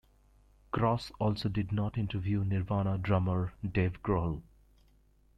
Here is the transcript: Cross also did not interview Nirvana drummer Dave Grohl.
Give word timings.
Cross 0.71 1.11
also 1.19 1.47
did 1.47 1.71
not 1.71 1.95
interview 1.95 2.43
Nirvana 2.43 2.97
drummer 2.97 3.53
Dave 3.63 4.01
Grohl. 4.01 4.41